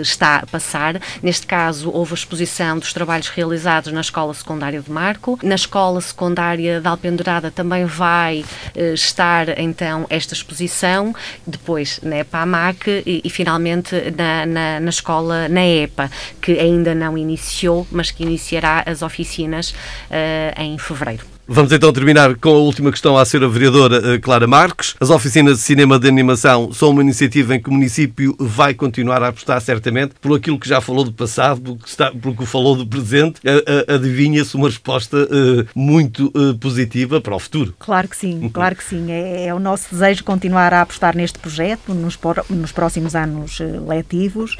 [0.00, 1.00] está a passar.
[1.22, 5.38] Neste caso, caso, houve a exposição dos trabalhos realizados na Escola Secundária de Marco.
[5.42, 8.44] Na Escola Secundária de Alpendurada também vai
[8.74, 11.14] eh, estar, então, esta exposição,
[11.46, 16.10] depois na EPA-MAC e, e, finalmente na, na, na, escola, na EPA,
[16.42, 19.74] que ainda não iniciou, mas que iniciará as oficinas
[20.10, 21.33] eh, em fevereiro.
[21.46, 24.94] Vamos então terminar com a última questão à senhora vereadora eh, Clara Marques.
[24.98, 29.22] As oficinas de cinema de animação são uma iniciativa em que o município vai continuar
[29.22, 32.46] a apostar certamente por aquilo que já falou do passado, por que, está, por que
[32.46, 33.42] falou do presente.
[33.86, 37.74] Adivinha-se uma resposta uh, muito uh, positiva para o futuro.
[37.78, 39.12] Claro que sim, claro que sim.
[39.12, 42.18] É, é, o nosso desejo continuar a apostar neste projeto nos,
[42.48, 44.56] nos próximos anos letivos,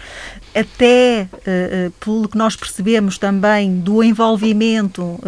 [0.54, 1.28] até
[1.98, 5.18] pelo que nós percebemos também do envolvimento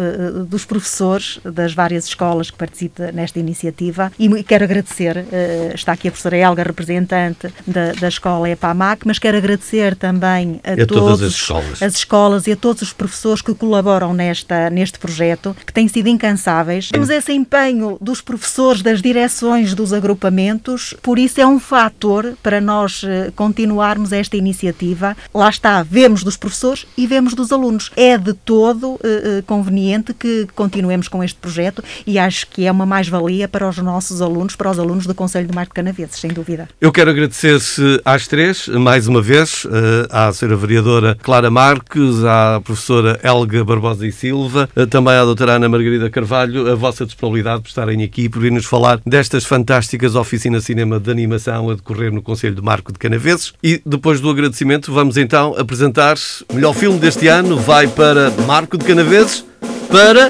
[0.47, 6.07] dos professores das várias escolas que participam nesta iniciativa e quero agradecer, uh, está aqui
[6.07, 11.21] a professora Elga, representante da, da escola EPAMAC, mas quero agradecer também a, a todas
[11.21, 11.81] as escolas.
[11.81, 16.07] as escolas e a todos os professores que colaboram nesta, neste projeto, que têm sido
[16.07, 16.89] incansáveis.
[16.89, 22.59] Temos esse empenho dos professores, das direções dos agrupamentos, por isso é um fator para
[22.61, 25.15] nós uh, continuarmos esta iniciativa.
[25.33, 27.91] Lá está, vemos dos professores e vemos dos alunos.
[27.95, 28.99] É de todo uh,
[29.45, 34.21] conveniente que continuemos com este projeto e acho que é uma mais-valia para os nossos
[34.21, 36.67] alunos, para os alunos do Conselho do Mar de Canaveses, sem dúvida.
[36.79, 42.61] Eu quero agradecer-se às três, mais uma vez, eh, à senhora vereadora Clara Marques, à
[42.63, 47.61] professora Helga Barbosa e Silva, eh, também à doutora Ana Margarida Carvalho, a vossa disponibilidade
[47.61, 52.21] por estarem aqui, por vir-nos falar destas fantásticas oficinas cinema de animação a decorrer no
[52.21, 53.53] Conselho do Marco de Canaveses.
[53.63, 56.15] E depois do agradecimento, vamos então apresentar
[56.49, 59.45] o melhor filme deste ano, vai para Marco de Canaveses,
[59.89, 60.29] para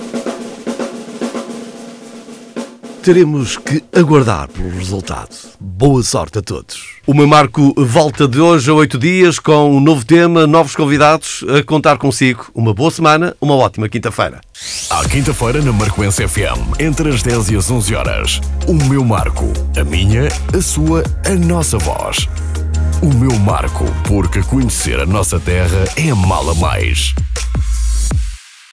[3.08, 5.30] teremos que aguardar pelo resultado.
[5.62, 6.98] Boa sorte a todos.
[7.08, 11.42] O meu marco volta de hoje a oito dias com um novo tema, novos convidados
[11.58, 12.48] a contar consigo.
[12.54, 14.42] Uma boa semana, uma ótima quinta-feira.
[14.90, 18.42] À quinta-feira na Marcoense FM, entre as 10 e as 11 horas.
[18.68, 19.46] O meu marco.
[19.80, 22.28] A minha, a sua, a nossa voz.
[23.02, 27.16] O meu marco, porque conhecer a nossa terra é mala mais.